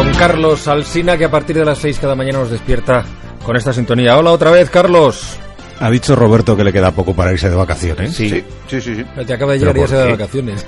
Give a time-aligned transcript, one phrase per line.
[0.00, 3.04] con Carlos Alsina, que a partir de las 6 cada mañana nos despierta
[3.44, 4.16] con esta sintonía.
[4.16, 5.36] Hola otra vez, Carlos.
[5.78, 8.14] Ha dicho Roberto que le queda poco para irse de vacaciones.
[8.16, 8.94] Sí, Sí, sí, sí.
[8.96, 9.24] sí.
[9.26, 10.66] te acaba de llegar y ¿Pero ya se va de vacaciones.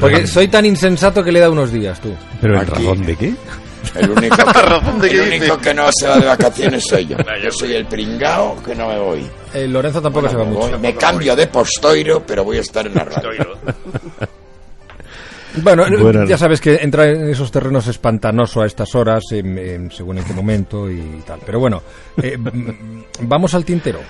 [0.00, 2.14] Porque soy tan insensato que le da unos días, tú.
[2.40, 3.34] ¿Pero en razón de qué?
[3.96, 7.16] El único, razón de el único que no se va de vacaciones soy yo.
[7.42, 9.26] Yo soy el pringao que no me voy.
[9.52, 10.70] Eh, Lorenzo tampoco se va me, mucho.
[10.70, 13.30] voy- me cambio de postoiro, pero voy a estar en la radio.
[15.62, 16.24] Bueno, Bueno.
[16.24, 20.18] ya sabes que entrar en esos terrenos es pantanoso a estas horas, en- en- según
[20.18, 21.40] en qué momento y tal.
[21.44, 21.82] Pero bueno,
[22.22, 22.38] eh,
[23.20, 24.00] vamos al tintero.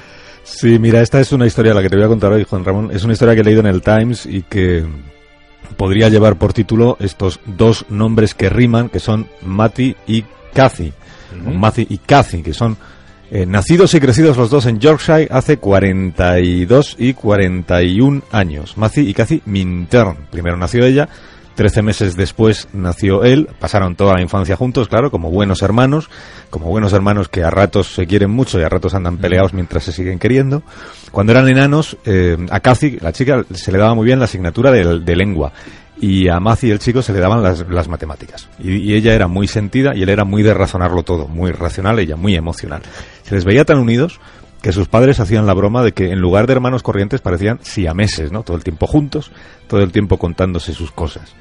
[0.44, 2.90] Sí, mira, esta es una historia, la que te voy a contar hoy, Juan Ramón.
[2.92, 4.84] Es una historia que he leído en el Times y que
[5.76, 10.92] podría llevar por título estos dos nombres que riman, que son Mati y Cathy.
[11.46, 12.76] O Matthew y Cathy, que son
[13.30, 18.76] eh, nacidos y crecidos los dos en Yorkshire hace 42 y 41 años.
[18.76, 20.16] Matthew y Cathy Minturn.
[20.30, 21.08] Primero nació ella,
[21.54, 23.48] 13 meses después nació él.
[23.58, 26.10] Pasaron toda la infancia juntos, claro, como buenos hermanos,
[26.50, 29.84] como buenos hermanos que a ratos se quieren mucho y a ratos andan peleados mientras
[29.84, 30.62] se siguen queriendo.
[31.10, 34.70] Cuando eran enanos, eh, a Cathy, la chica, se le daba muy bien la asignatura
[34.70, 35.52] de, de lengua
[36.02, 38.48] y a Mazi el chico se le daban las, las matemáticas.
[38.58, 41.98] Y, y ella era muy sentida y él era muy de razonarlo todo, muy racional,
[42.00, 42.82] ella muy emocional.
[43.22, 44.20] Se les veía tan unidos
[44.62, 48.30] que sus padres hacían la broma de que en lugar de hermanos corrientes parecían siameses,
[48.30, 48.44] ¿no?
[48.44, 49.32] Todo el tiempo juntos,
[49.66, 51.34] todo el tiempo contándose sus cosas.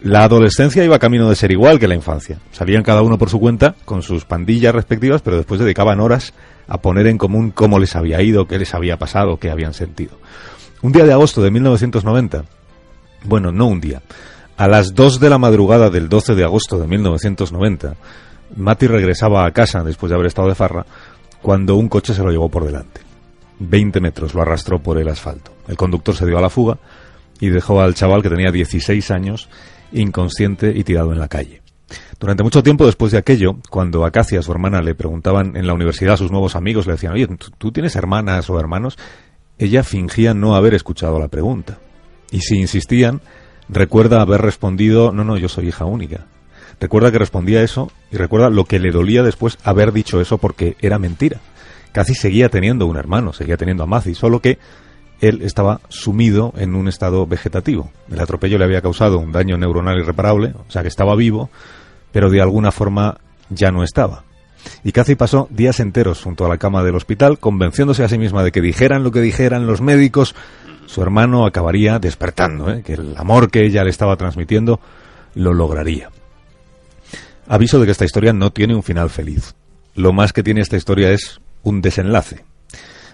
[0.00, 2.38] La adolescencia iba camino de ser igual que la infancia.
[2.52, 6.32] Salían cada uno por su cuenta, con sus pandillas respectivas, pero después dedicaban horas
[6.68, 10.16] a poner en común cómo les había ido, qué les había pasado, qué habían sentido.
[10.80, 12.44] Un día de agosto de 1990,
[13.24, 14.02] bueno, no un día.
[14.56, 17.96] A las 2 de la madrugada del 12 de agosto de 1990,
[18.56, 20.86] Mati regresaba a casa después de haber estado de farra
[21.42, 23.00] cuando un coche se lo llevó por delante.
[23.60, 25.52] 20 metros lo arrastró por el asfalto.
[25.66, 26.78] El conductor se dio a la fuga
[27.40, 29.48] y dejó al chaval que tenía 16 años
[29.92, 31.62] inconsciente y tirado en la calle.
[32.20, 35.72] Durante mucho tiempo después de aquello, cuando a Cacia, su hermana, le preguntaban en la
[35.74, 38.98] universidad a sus nuevos amigos, le decían, oye, ¿tú- ¿tú tienes hermanas o hermanos?
[39.58, 41.78] Ella fingía no haber escuchado la pregunta.
[42.30, 43.22] Y si insistían,
[43.68, 46.26] recuerda haber respondido, no, no, yo soy hija única.
[46.80, 50.76] Recuerda que respondía eso y recuerda lo que le dolía después haber dicho eso porque
[50.80, 51.40] era mentira.
[51.92, 54.58] Casi seguía teniendo un hermano, seguía teniendo a Mazi, solo que
[55.20, 57.90] él estaba sumido en un estado vegetativo.
[58.10, 61.50] El atropello le había causado un daño neuronal irreparable, o sea que estaba vivo,
[62.12, 63.18] pero de alguna forma
[63.50, 64.24] ya no estaba.
[64.84, 68.44] Y Cathy pasó días enteros junto a la cama del hospital, convenciéndose a sí misma
[68.44, 70.34] de que dijeran lo que dijeran los médicos,
[70.86, 72.82] su hermano acabaría despertando, ¿eh?
[72.82, 74.80] que el amor que ella le estaba transmitiendo
[75.34, 76.10] lo lograría.
[77.48, 79.54] Aviso de que esta historia no tiene un final feliz.
[79.94, 82.44] Lo más que tiene esta historia es un desenlace.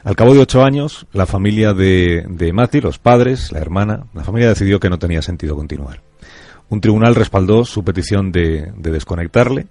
[0.03, 4.25] Al cabo de ocho años, la familia de, de Mati, los padres, la hermana, la
[4.25, 6.03] familia decidió que no tenía sentido continuar.
[6.69, 9.69] Un tribunal respaldó su petición de, de desconectarle,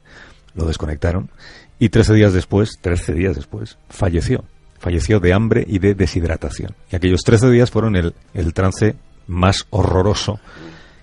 [0.55, 1.29] lo desconectaron,
[1.77, 4.45] y trece días después, trece días después, falleció.
[4.79, 6.73] Falleció de hambre y de deshidratación.
[6.89, 8.95] Y aquellos trece días fueron el, el trance
[9.27, 10.39] más horroroso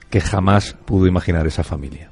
[0.08, 2.10] que jamás pudo imaginar esa familia.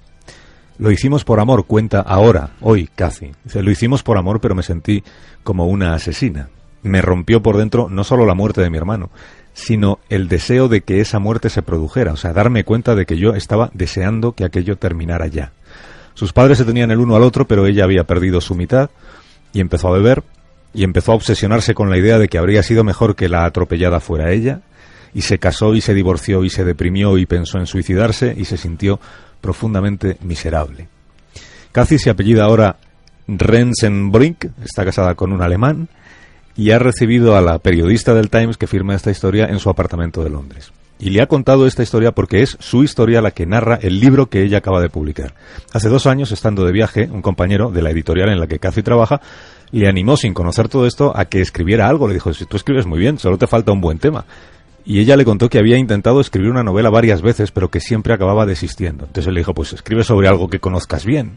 [0.79, 3.33] Lo hicimos por amor, cuenta ahora, hoy, Cathy.
[3.43, 5.03] Dice, lo hicimos por amor, pero me sentí
[5.43, 6.51] como una asesina.
[6.83, 9.11] Me rompió por dentro no solo la muerte de mi hermano,
[9.55, 13.19] sino el deseo de que esa muerte se produjera, o sea, darme cuenta de que
[13.19, 15.53] yo estaba deseando que aquello terminara ya.
[16.15, 18.91] Sus padres se tenían el uno al otro, pero ella había perdido su mitad
[19.53, 20.23] y empezó a beber
[20.73, 23.99] y empezó a obsesionarse con la idea de que habría sido mejor que la atropellada
[23.99, 24.61] fuera ella
[25.15, 28.57] y se casó y se divorció y se deprimió y pensó en suicidarse y se
[28.57, 29.01] sintió
[29.41, 30.89] profundamente miserable.
[31.73, 32.77] Cathy se apellida ahora
[33.29, 35.89] Rensenbrink, está casada con un alemán
[36.57, 40.25] y ha recibido a la periodista del Times que firma esta historia en su apartamento
[40.25, 40.73] de Londres.
[40.99, 44.27] Y le ha contado esta historia porque es su historia la que narra el libro
[44.27, 45.35] que ella acaba de publicar.
[45.73, 48.83] Hace dos años, estando de viaje, un compañero de la editorial en la que Cathy
[48.83, 49.21] trabaja
[49.71, 52.09] le animó, sin conocer todo esto, a que escribiera algo.
[52.09, 54.25] Le dijo, si tú escribes muy bien, solo te falta un buen tema.
[54.89, 58.15] Y ella le contó que había intentado escribir una novela varias veces, pero que siempre
[58.15, 59.05] acababa desistiendo.
[59.05, 61.37] Entonces él le dijo, pues escribe sobre algo que conozcas bien.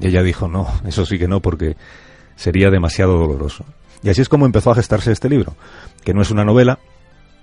[0.00, 1.76] Y ella dijo, no, eso sí que no, porque
[2.34, 3.64] sería demasiado doloroso.
[4.02, 5.54] Y así es como empezó a gestarse este libro,
[6.02, 6.80] que no es una novela,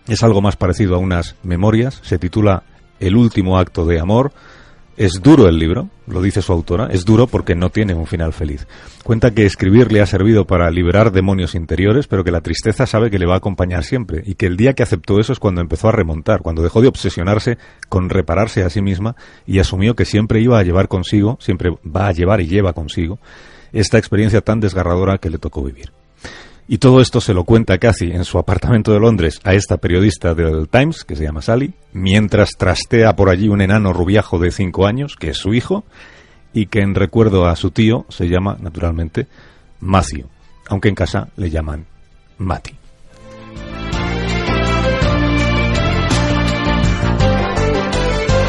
[0.05, 2.63] es algo más parecido a unas memorias, se titula
[2.99, 4.33] El último acto de amor.
[4.97, 8.31] Es duro el libro, lo dice su autora, es duro porque no tiene un final
[8.31, 8.65] feliz.
[9.03, 13.11] Cuenta que escribir le ha servido para liberar demonios interiores, pero que la tristeza sabe
[13.11, 15.59] que le va a acompañar siempre, y que el día que aceptó eso es cuando
[15.59, 17.57] empezó a remontar, cuando dejó de obsesionarse
[17.89, 22.07] con repararse a sí misma y asumió que siempre iba a llevar consigo, siempre va
[22.07, 23.19] a llevar y lleva consigo,
[23.73, 25.91] esta experiencia tan desgarradora que le tocó vivir.
[26.67, 30.33] Y todo esto se lo cuenta Cathy en su apartamento de Londres a esta periodista
[30.33, 34.87] del Times, que se llama Sally, mientras trastea por allí un enano rubiajo de cinco
[34.87, 35.85] años, que es su hijo,
[36.53, 39.27] y que en recuerdo a su tío se llama, naturalmente,
[39.79, 40.27] Matthew,
[40.67, 41.85] aunque en casa le llaman
[42.39, 42.84] Matty.